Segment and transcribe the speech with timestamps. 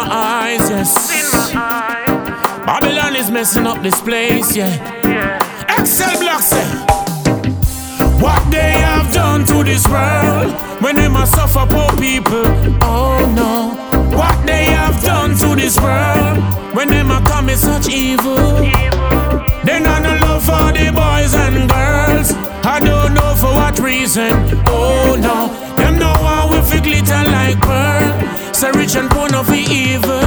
[0.00, 1.52] my eyes, yes.
[2.64, 4.72] Babylon is messing up this place, yeah.
[5.78, 6.64] Excel Black say,
[8.24, 10.52] What they have done to this world
[10.82, 12.46] when they must suffer poor people.
[12.82, 13.76] Oh no.
[14.16, 16.38] What they have done to this world
[16.74, 18.36] when they must commit such evil.
[19.64, 22.32] They not no love for the boys and girls.
[22.64, 24.30] I don't know for what reason.
[28.94, 30.18] Poor no for evil.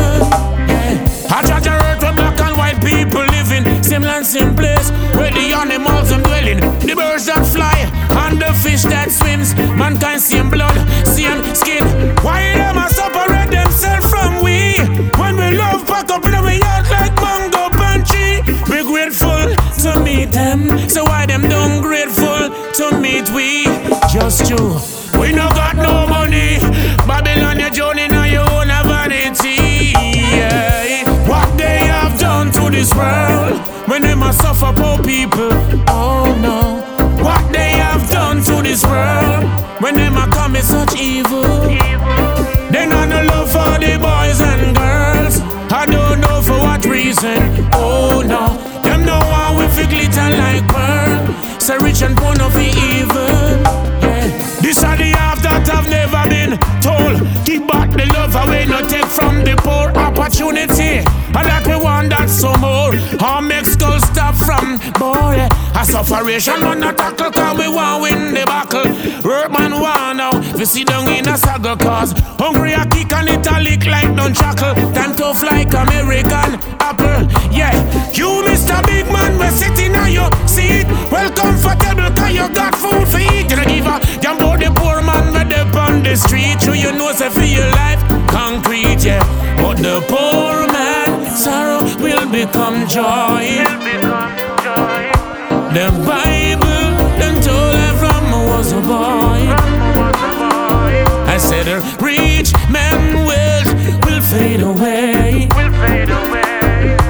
[0.71, 1.27] Yeah.
[1.29, 3.83] I judge a earth where black and white people living.
[3.83, 6.59] Same land, same place where the animals are dwelling.
[6.79, 7.75] The birds that fly
[8.23, 9.53] and the fish that swims.
[9.75, 11.83] Mankind same blood, same skin.
[12.23, 14.79] Why them a separate themselves from we?
[15.19, 18.39] When we love back up in our yard like mango punchy.
[18.71, 19.43] We grateful
[19.83, 20.87] to meet them.
[20.87, 22.47] So why them don't grateful
[22.79, 23.65] to meet we?
[24.07, 24.79] Just you.
[25.19, 25.62] We no got
[35.03, 35.51] people.
[35.87, 36.81] Oh no.
[37.23, 39.43] What they have done to this world
[39.81, 41.43] when they must commit such evil.
[42.71, 45.39] They not no love for the boys and girls.
[45.71, 47.69] I don't know for what reason.
[47.73, 48.57] Oh no.
[48.83, 51.59] Them no one with it glitter like pearl.
[51.59, 53.27] So rich and poor no be evil.
[54.01, 54.27] Yeah.
[54.61, 57.21] This are the half that I've never been told.
[57.45, 60.82] Give back the love away, no take from the poor opportunity.
[64.45, 65.47] From boy.
[65.75, 68.85] A sufferation, but not tackle, cause we want win the battle.
[69.23, 73.47] Workman want now, we sit down in a saga cause hungry a kick and it
[73.47, 74.73] a lick like don't chuckle.
[74.93, 77.25] Time tough like American apple.
[77.51, 77.73] Yeah,
[78.13, 78.85] you Mr.
[78.85, 80.85] Big Man, we're sitting on your seat.
[81.11, 83.49] Well comfortable, cause you got food for eat.
[83.49, 86.61] You give a damn about the poor man with up on the street.
[86.61, 89.23] So you know, say for your life, concrete, yeah.
[89.57, 94.32] But the poor man, sorrow will become joy.
[95.73, 99.41] The Bible done told her I was a boy.
[101.25, 103.73] I said a rich man wealth
[104.05, 105.47] will fade away.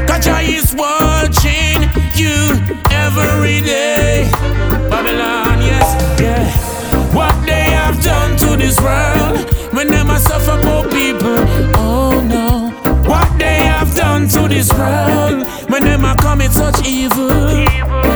[0.08, 1.76] Cause I is watching
[2.16, 2.56] you
[2.90, 4.32] every day.
[4.90, 6.48] Babylon, yes, yeah.
[7.14, 11.36] What they have done to this world when they must suffer poor people.
[11.76, 12.70] Oh no.
[13.10, 17.58] What they have done to this world when they must commit such evil.
[17.58, 18.13] Yeah.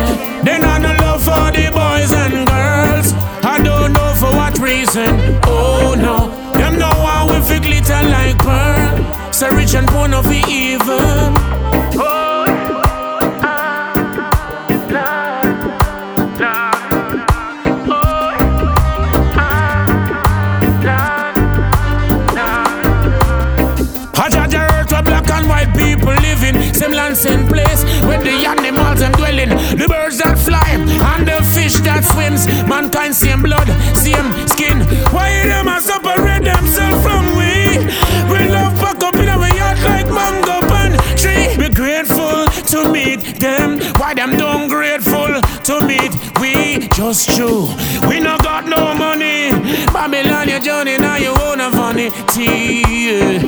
[9.67, 10.97] Rich and poor no be evil.
[11.99, 12.23] Oh.
[25.05, 26.73] Black and white people living.
[26.73, 29.49] Same land, same place where the animals are dwelling.
[29.49, 32.47] The birds that fly and the fish that swims.
[32.67, 33.67] Mankind, same blood,
[44.07, 46.87] Why them don't grateful to meet we?
[46.95, 47.67] Just true.
[48.07, 49.49] We no got no money.
[49.91, 52.83] Babylon, your journey now you own a vanity.
[52.87, 53.46] yeah.